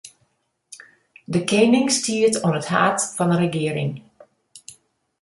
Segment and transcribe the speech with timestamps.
[1.33, 3.93] De kening stiet oan it haad fan 'e regearing.